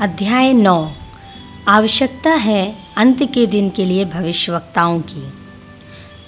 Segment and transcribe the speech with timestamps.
[0.00, 0.90] अध्याय नौ।
[1.68, 5.32] आवश्यकता है अंत के दिन के लिए भविष्यवक्ताओं की।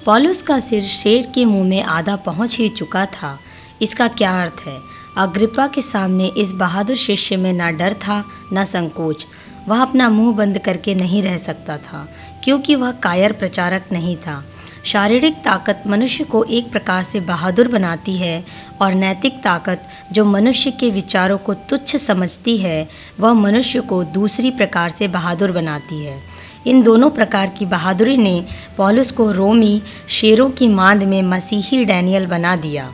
[0.06, 3.38] पॉलुस का सिर शेर के मुँह में आधा पहुँच ही चुका था।
[3.82, 4.78] इसका क्या अर्थ है?
[5.18, 9.26] अग्रिपा के सामने इस बहादुर शिष्य में ना डर था, न संकोच।
[9.68, 12.08] वह अपना मुँह बंद करके नहीं रह सकता था,
[12.44, 14.44] क्योंकि वह कायर प्रचारक नहीं था।
[14.84, 18.44] शारीरिक ताकत मनुष्य को एक प्रकार से बहादुर बनाती है
[18.80, 22.88] और नैतिक ताकत जो मनुष्य के विचारों को तुच्छ समझती है,
[23.20, 26.22] वह मनुष्य को दूसरी प्रकार से बहादुर बनाती है।
[26.66, 28.44] इन दोनों प्रकार की बहादुरी ने
[28.76, 32.92] पॉलुस को रोमी शेरों की मांद में मसीही डैनियल बना दिया।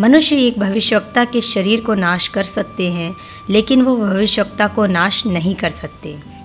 [0.00, 3.16] मनुष्य एक भविष्यवक्ता के शरीर को नाश कर सकते हैं,
[3.50, 6.39] लेकिन वो भविष्यवक्ता को नाश नहीं कर सकते।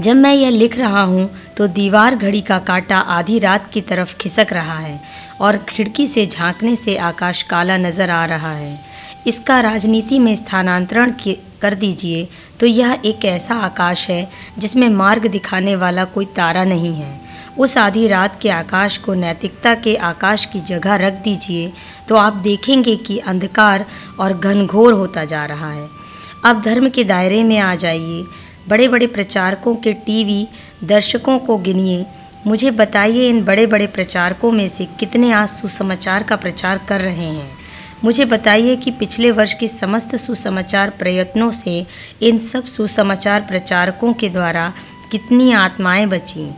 [0.00, 4.16] जब मैं यह लिख रहा हूँ तो दीवार घड़ी का कांटा आधी रात की तरफ़
[4.16, 5.00] खिसक रहा है
[5.40, 8.78] और खिड़की से झांकने से आकाश काला नज़र आ रहा है।
[9.26, 11.12] इसका राजनीति में स्थानांतरण
[11.62, 12.28] कर दीजिए
[12.60, 14.28] तो यह एक ऐसा आकाश है,
[14.58, 17.20] जिसमें मार्ग दिखाने वाला कोई तारा नहीं है।
[17.58, 21.72] उस आधी रात के आकाश को नैतिकता के आकाश की जगह रख दीजिए
[22.08, 23.84] तो आप देखेंगे कि अंधकार
[24.20, 25.88] और घनघोर होता जा रहा है।
[26.44, 28.24] अब धर्म के दायरे में आ जाइए
[28.68, 30.48] बड़े बड़े प्रचारकों के टीवी
[30.84, 32.06] दर्शकों को गिनिए।
[32.46, 37.26] मुझे बताइए इन बड़े बड़े प्रचारकों में से कितने आज सुसमाचार का प्रचार कर रहे
[37.26, 37.58] हैं?
[38.04, 41.86] मुझे बताइए कि पिछले वर्ष के समस्त सुसमाचार प्रयत्नों से
[42.22, 44.72] इन सब सुसमाचार प्रचारकों के द्वारा
[45.10, 46.50] कितनी आत्माएँ बची।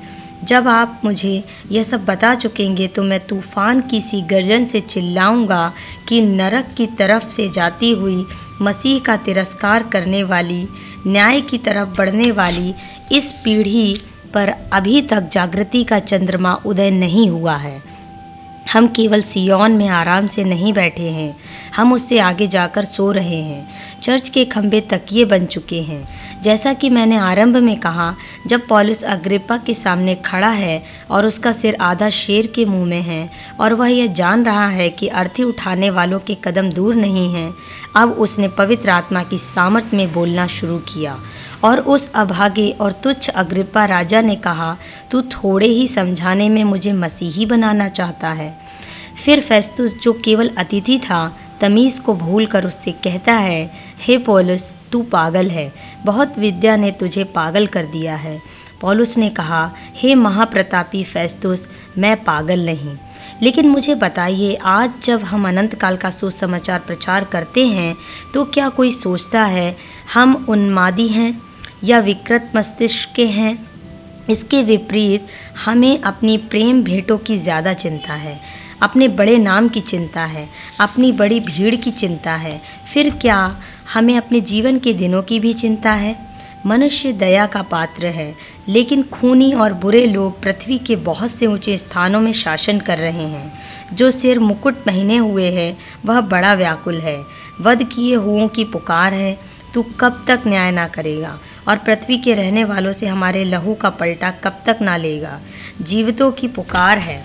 [0.44, 5.72] जब आप मुझे यह सब बता चुकेंगे तो मैं तूफ़ान की सी गर्जन से चिल्लाऊँगा
[6.08, 8.26] कि नरक की तरफ़ से जाती हुई
[8.62, 10.68] मसीह का तिरस्कार करने वाली,
[11.06, 12.74] न्याय की तरफ़ बढ़ने वाली
[13.12, 13.96] इस पीढ़ी
[14.34, 17.93] पर अभी तक जागृति का चंद्रमा उदय नहीं हुआ है।
[18.72, 21.36] हम केवल सियोन में आराम से नहीं बैठे हैं।
[21.76, 23.68] हम उससे आगे जाकर सो रहे हैं।
[24.02, 26.08] चर्च के खंभे तकिए बन चुके हैं।
[26.42, 28.14] जैसा कि मैंने आरंभ में कहा,
[28.46, 33.02] जब पॉलिस अग्रिपा के सामने खड़ा है और उसका सिर आधा शेर के मुँह में
[33.02, 33.30] है
[33.60, 37.54] और वह यह जान रहा है कि अर्थी उठाने वालों के कदम दूर नहीं हैं,
[37.96, 41.18] अब उसने पवित्र आत्मा की सामर्थ्य में बोलना शुरू किया।
[41.64, 44.76] और उस अभागे और तुच्छ अग्रिपा राजा ने कहा,
[45.10, 48.56] तू थोड़े ही समझाने में मुझे मसीही बनाना चाहता है।
[49.24, 53.70] फिर फेस्तुस, जो केवल अतिथि था, तमीज़ को भूल कर उससे कहता है,
[54.00, 55.72] हे पौलुस, तू पागल है।
[56.04, 58.40] बहुत विद्या ने तुझे पागल कर दिया है
[58.80, 61.66] पौलुस ने कहा, हे महाप्रतापी फेस्तुस,
[61.98, 62.96] मैं पागल नहीं।
[63.42, 67.94] लेकिन मुझे बताइए, आज जब हम अनंत काल का सुसमाचार प्रचार करते हैं
[68.34, 69.76] तो क्या कोई सोचता है,
[70.14, 71.40] हम उन्मादी हैं?
[71.84, 73.58] या विकृत मस्तिष्क के हैं,
[74.30, 75.26] इसके विपरीत
[75.64, 78.40] हमें अपनी प्रेम भेंटों की ज़्यादा चिंता है,
[78.82, 80.48] अपने बड़े नाम की चिंता है,
[80.80, 82.60] अपनी बड़ी भीड़ की चिंता है।
[82.94, 83.56] फिर क्या
[83.94, 86.16] हमें अपने जीवन के दिनों की भी चिंता है?
[86.66, 88.34] मनुष्य दया का पात्र है,
[88.68, 93.26] लेकिन खूनी और बुरे लोग पृथ्वी के बहुत से ऊँचे स्थानों में शासन कर रहे
[93.28, 93.52] हैं।
[93.94, 97.18] जो सिर मुकुट पहने हुए है, वह बड़ा व्याकुल है।
[97.60, 99.38] वध किए हुओं की पुकार है,
[99.74, 101.38] तू कब तक न्याय ना करेगा?
[101.68, 105.40] और पृथ्वी के रहने वालों से हमारे लहू का पलटा कब तक ना लेगा?
[105.82, 107.24] जीवितों की पुकार है।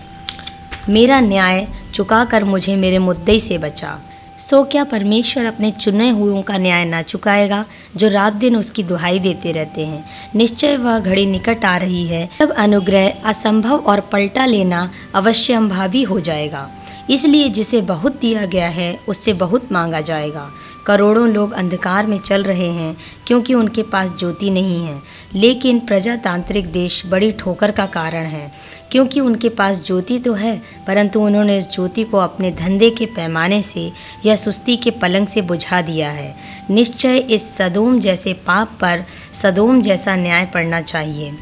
[0.89, 3.99] मेरा न्याय चुकाकर मुझे मेरे मुद्दे से बचा।
[4.37, 7.65] सो क्या परमेश्वर अपने चुने हुओं का न्याय ना चुकाएगा,
[7.97, 10.05] जो रात दिन उसकी दुहाई देते रहते हैं?
[10.35, 16.03] निश्चय वह घड़ी निकट आ रही है। तब अनुग्रह, असंभव और पलटा लेना अवश्य अंभावी
[16.03, 16.69] हो जाएगा।
[17.09, 20.51] इसलिए जिसे बहुत दिया गया है, उससे बहुत मांगा जाएगा।
[20.87, 22.97] करोड़ों लोग अंधकार में चल रहे हैं,
[23.27, 25.01] क्योंकि उनके पास ज्योति नहीं है।
[25.35, 28.51] लेकिन प्रजातांत्रिक देश बड़ी ठोकर का कारण है,
[28.91, 33.61] क्योंकि उनके पास ज्योति तो है, परंतु उन्होंने इस ज्योति को अपने धंधे के पैमाने
[33.61, 33.91] से
[34.25, 36.35] या सुस्ती के पलंग से बुझा दिया है।
[36.69, 39.03] निश्चय इस सदोम जैसे पाप पर
[39.33, 41.33] सदोम जैसा न्याय पड़ना चाहिए।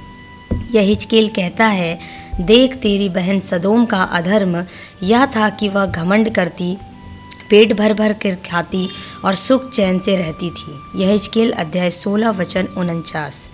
[0.72, 2.00] यह हिचकेल कहता है,
[2.40, 4.66] देख तेरी बहन सदोम का अधर्म,
[5.04, 6.78] यह था कि वह घमंड करती
[7.50, 8.88] पेट भर भर कर खाती
[9.26, 13.50] और सुख चैन से रहती थी। यह हिचकेल अध्याय 16 वचन उनचास।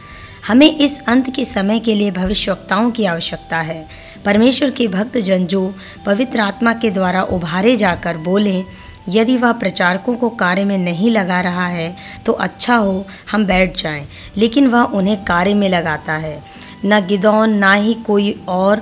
[0.47, 3.88] हमें इस अंत के समय के लिए भविष्यवक्ताओं की आवश्यकता है।
[4.25, 5.73] परमेश्वर के भक्त जन जो
[6.06, 8.63] पवित्र आत्मा के द्वारा उभारे जाकर बोलें
[9.09, 11.95] यदि वह प्रचारकों को कार्य में नहीं लगा रहा है
[12.25, 14.07] तो अच्छा हो हम बैठ जाएँ,
[14.38, 16.44] लेकिन वह उन्हें कार्य में लगाता है।
[16.85, 18.81] न गिदौन ना ही कोई और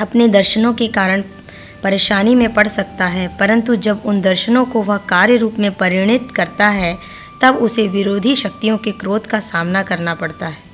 [0.00, 1.22] अपने दर्शनों के कारण
[1.82, 6.28] परेशानी में पड़ सकता है, परंतु जब उन दर्शनों को वह कार्य रूप में परिणित
[6.36, 6.98] करता है,
[7.42, 10.66] तब उसे विरोधी शक्तियों के क्रोध का सामना करना पड़ता है।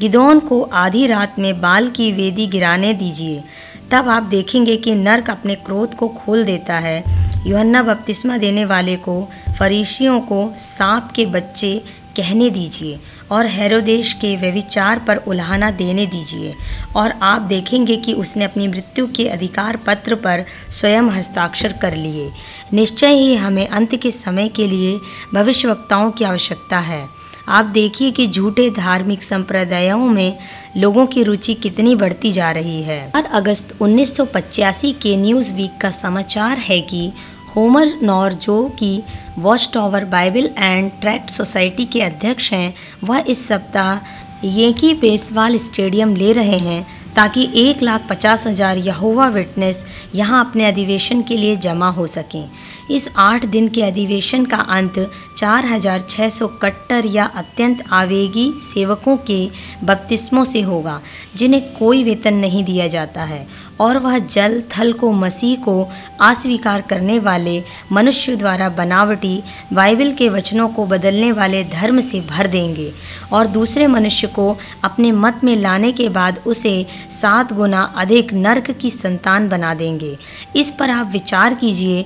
[0.00, 3.44] गिदौन को आधी रात में बाल की वेदी गिराने दीजिए,
[3.90, 7.04] तब आप देखेंगे कि नर्क अपने क्रोध को खोल देता है।
[7.46, 9.28] योहन्ना बपतिस्मा देने वाले को
[9.58, 11.84] फरीशियों को सांप के बच्चे
[12.16, 12.98] कहने दीजिए।
[13.32, 16.54] और हेरोदेश के व्यविचार पर उल्हाना देने दीजिए,
[16.96, 22.30] और आप देखेंगे कि उसने अपनी मृत्यु के अधिकार पत्र पर स्वयं हस्ताक्षर कर लिए।
[22.72, 24.98] निश्चय ही हमें अंत के समय के लिए
[25.34, 27.06] भविष्यवक्ताओं की आवश्यकता है।
[27.48, 30.38] आप देखिए कि झूठे धार्मिक संप्रदायों में
[30.76, 35.90] लोगों की रुचि कितनी बढ़ती जा रही है। हर अगस्त 1985 के न्यूज़ वीक का
[35.90, 37.12] समाचार है कि
[37.56, 39.02] होमर नॉर जो कि
[39.38, 46.14] Watch Tower Bible and Tract Society के अध्यक्ष हैं, वह इस सप्ताह येकी पेसवाल स्टेडियम
[46.16, 46.84] ले रहे हैं
[47.16, 49.84] ताकि एक लाख पचास हज़ार यहोवा विटनेस
[50.14, 52.48] यहाँ अपने अधिवेशन के लिए जमा हो सकें।
[52.90, 54.98] इस आठ दिन के अधिवेशन का अंत
[55.36, 59.48] चार हज़ार छः सौ कट्टर या अत्यंत आवेगी सेवकों के
[59.84, 61.00] बपतिस्मों से होगा,
[61.36, 63.46] जिन्हें कोई वेतन नहीं दिया जाता है,
[63.80, 65.88] और वह जल, थल को मसीह को
[66.20, 67.62] अस्वीकार करने वाले
[67.92, 69.42] मनुष्य द्वारा बनावटी
[69.72, 72.92] बाइबल के वचनों को बदलने वाले धर्म से भर देंगे,
[73.32, 76.74] और दूसरे मनुष्य को अपने मत में लाने के बाद उसे
[77.10, 80.16] सात गुना अधिक नर्क की संतान बना देंगे।
[80.56, 82.04] इस पर आप विचार कीजिए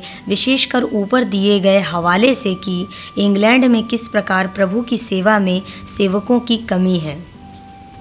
[0.67, 2.87] विशेषकर ऊपर दिए गए हवाले से कि
[3.19, 5.63] इंग्लैंड में किस प्रकार प्रभु की सेवा में
[5.97, 7.37] सेवकों की कमी है।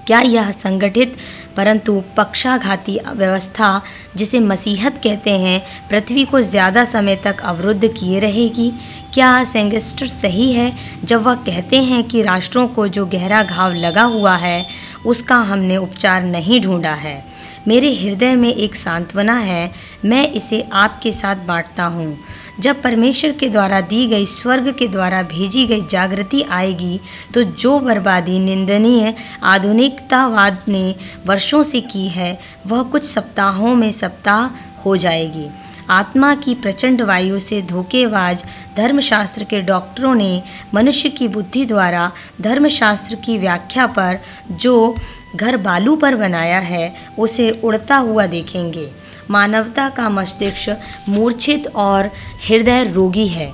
[0.06, 1.16] क्या यह संगठित,
[1.56, 3.82] परंतु पक्षाघाती व्यवस्था,
[4.16, 8.72] जिसे मसीहत कहते हैं, पृथ्वी को ज़्यादा समय तक अवरुद्ध किए रहेगी?
[9.14, 10.72] क्या सेंगस्टर सही है,
[11.04, 14.66] जब वह कहते हैं कि राष्ट्रों को जो गहरा घाव लगा हुआ है,
[15.06, 17.24] उसका हमने उपचार नहीं ढूंढा है।
[17.68, 19.72] मेरे हृदय में एक सांत्वना है,
[20.04, 22.18] मैं इसे आपके साथ बांटता हूँ।
[22.60, 27.00] जब परमेश्वर के द्वारा दी गई स्वर्ग के द्वारा भेजी गई जागृति आएगी
[27.34, 30.94] तो जो बर्बादी निंदनीय आधुनिकतावाद ने
[31.26, 34.50] वर्षों से की है, वह कुछ सप्ताहों में सप्ताह
[34.82, 35.48] हो जाएगी।
[35.90, 38.44] आत्मा की प्रचंड वायु से धोखेबाज
[38.76, 40.42] धर्मशास्त्र के डॉक्टरों ने
[40.74, 42.10] मनुष्य की बुद्धि द्वारा
[42.40, 44.18] धर्मशास्त्र की व्याख्या पर
[44.50, 44.94] जो
[45.36, 48.90] घर बालू पर बनाया है, उसे उड़ता हुआ देखेंगे।
[49.30, 52.10] मानवता का मस्तिष्क मूर्छित और
[52.48, 53.52] हृदय रोगी है।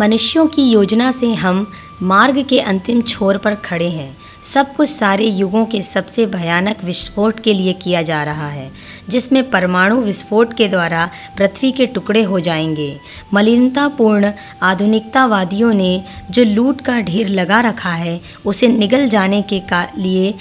[0.00, 1.72] मनुष्यों की योजना से हम
[2.02, 7.40] मार्ग के अंतिम छोर पर खड़े हैं। सब कुछ सारे युगों के सबसे भयानक विस्फोट
[7.40, 8.72] के लिए किया जा रहा है,
[9.08, 13.00] जिसमें परमाणु विस्फोट के द्वारा पृथ्वी के टुकड़े हो जाएँगे।
[13.34, 14.32] मलिनतापूर्ण
[14.62, 19.62] आधुनिकतावादियों ने जो लूट का ढेर लगा रखा है, उसे निगल जाने के
[19.98, 20.34] लिए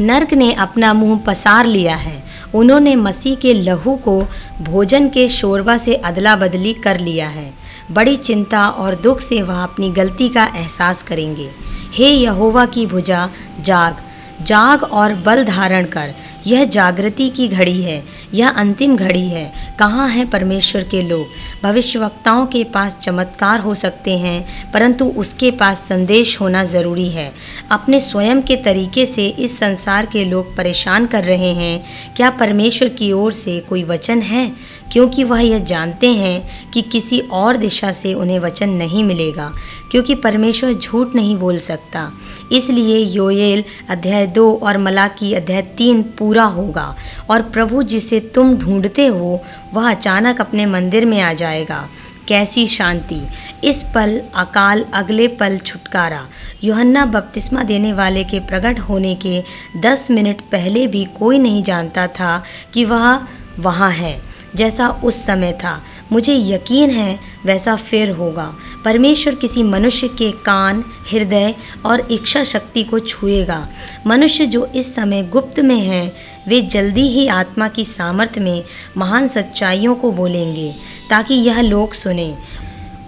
[0.00, 4.26] नर्क ने अपना मुँह पसार लिया है। उन्होंने मसीह के लहू को
[4.62, 7.54] भोजन के शोरबा से अदला बदली कर लिया है।
[7.90, 11.50] बड़ी चिंता और दुख से वह अपनी गलती का एहसास करेंगे।
[11.94, 13.30] हे यहोवा की भुजा,
[13.60, 13.96] जाग।
[14.42, 16.14] जाग और बल धारण कर।
[16.46, 18.02] यह जागृति की घड़ी है,
[18.34, 21.26] यह अंतिम घड़ी है। कहाँ हैं परमेश्वर के लोग?
[21.62, 27.32] भविष्यवक्ताओं के पास चमत्कार हो सकते हैं, परंतु उसके पास संदेश होना ज़रूरी है।
[27.70, 31.84] अपने स्वयं के तरीके से इस संसार के लोग परेशान कर रहे हैं।
[32.16, 34.52] क्या परमेश्वर की ओर से कोई वचन है?
[34.92, 39.50] क्योंकि वह यह जानते हैं कि किसी और दिशा से उन्हें वचन नहीं मिलेगा,
[39.90, 42.10] क्योंकि परमेश्वर झूठ नहीं बोल सकता।
[42.52, 46.94] इसलिए योएल अध्याय दो और मलाकी अध्याय तीन पूरा होगा,
[47.30, 49.42] और प्रभु जिसे तुम ढूंढते हो,
[49.74, 51.88] वह अचानक अपने मंदिर में आ जाएगा।
[52.28, 53.20] कैसी शांति।
[53.64, 56.28] इस पल अकाल अगले पल छुटकारा।
[56.64, 59.42] योहन्ना बपतिस्मा देने वाले के प्रकट होने के
[59.80, 62.42] दस मिनट पहले भी कोई नहीं जानता था
[62.74, 63.20] कि वह
[63.58, 68.54] वहाँ है। जैसा उस समय था। मुझे यकीन है वैसा फिर होगा।
[68.84, 71.54] परमेश्वर किसी मनुष्य के कान, हृदय
[71.86, 73.68] और इच्छा शक्ति को छुएगा।
[74.06, 76.12] मनुष्य जो इस समय गुप्त में हैं,
[76.48, 78.64] वे जल्दी ही आत्मा की सामर्थ्य में
[78.96, 80.76] महान सच्चाइयों को बोलेंगे,
[81.10, 82.38] ताकि यह लोग सुने।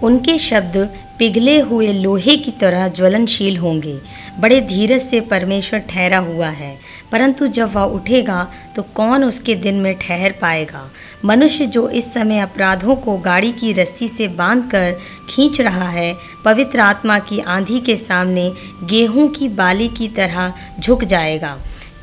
[0.03, 3.99] उनके शब्द पिघले हुए लोहे की तरह ज्वलनशील होंगे।
[4.39, 6.77] बड़े धीरज से परमेश्वर ठहरा हुआ है।
[7.11, 10.89] परंतु जब वह उठेगा तो कौन उसके दिन में ठहर पाएगा?
[11.25, 14.97] मनुष्य जो इस समय अपराधों को गाड़ी की रस्सी से बांधकर
[15.29, 18.51] खींच रहा है, पवित्र आत्मा की आंधी के सामने
[18.83, 21.57] गेहूँ की बाली की तरह झुक जाएगा।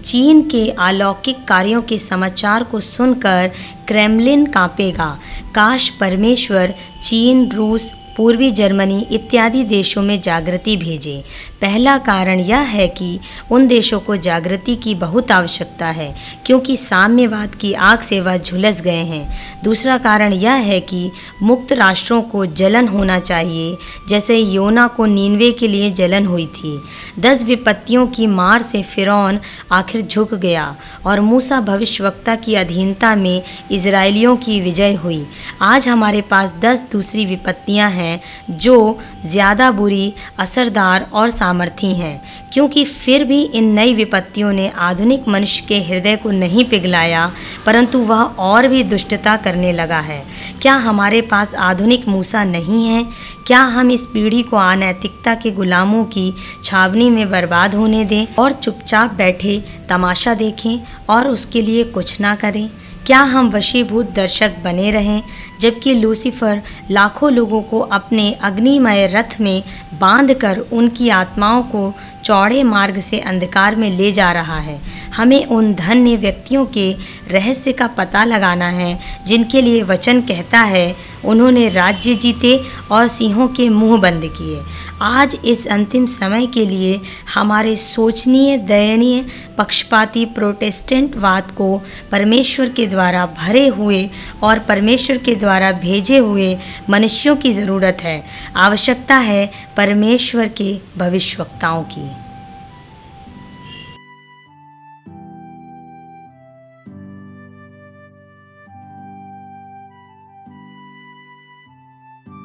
[0.04, 3.50] चीन के अलौकिक कार्यों के समाचार को सुनकर
[3.88, 5.18] क्रेमलिन कांपेगा।
[5.54, 11.22] काश परमेश्वर चीन, रूस पूर्वी जर्मनी इत्यादि देशों में जागृति भेजे।
[11.60, 13.18] पहला कारण यह है कि
[13.50, 16.14] उन देशों को जागृति की बहुत आवश्यकता है,
[16.46, 21.10] क्योंकि साम्यवाद की आग से वह झुलस गए हैं। दूसरा कारण यह है कि
[21.42, 23.76] मुक्त राष्ट्रों को जलन होना चाहिए,
[24.08, 26.78] जैसे योना को नीनवे के लिए जलन हुई थी।
[27.18, 29.40] दस विपत्तियों की मार से फिरौन
[29.72, 35.26] आखिर झुक गया, और मूसा भविष्यवक्ता की अधीनता में इसराइलियों की विजय हुई।
[35.62, 42.20] आज हमारे पास दस दूसरी विपत्तियाँ हैं हैं, जो ज़्यादा बुरी, असरदार और सामर्थी हैं।
[42.52, 47.30] क्योंकि फिर भी इन नई विपत्तियों ने आधुनिक मनुष्य के हृदय को नहीं पिघलाया,
[47.66, 50.22] परंतु वह और भी दुष्टता करने लगा है।
[50.62, 53.04] क्या हमारे पास आधुनिक मूसा नहीं है?
[53.46, 56.32] क्या हम इस पीढ़ी को अनैतिकता के गुलामों की
[56.64, 62.34] छावनी में बर्बाद होने दें और चुपचाप बैठे, तमाशा देखें और उसके लिए कुछ ना
[62.34, 62.68] करें?
[63.06, 65.22] क्या हम वशीभूत दर्शक बने रहें?
[65.60, 69.62] जबकि लूसीफर लाखों लोगों को अपने अग्निमय रथ में
[70.00, 71.92] बांधकर उनकी आत्माओं को
[72.24, 74.80] चौड़े मार्ग से अंधकार में ले जा रहा है।
[75.14, 76.92] हमें उन धन्य व्यक्तियों के
[77.30, 83.48] रहस्य का पता लगाना है, जिनके लिए वचन कहता है, उन्होंने राज्य जीते और सिंहों
[83.48, 84.60] के मुँह बंद किए।
[85.02, 87.00] आज इस अंतिम समय के लिए
[87.34, 89.26] हमारे सोचनीय, दयनीय,
[89.58, 94.10] पक्षपाती प्रोटेस्टेंटवाद को परमेश्वर के द्वारा भरे हुए
[94.42, 96.56] और परमेश्वर के द्वारा भेजे हुए
[96.90, 98.24] मनुष्यों की ज़रूरत है।
[98.56, 102.10] आवश्यकता है परमेश्वर के भविष्यवक्ताओं की।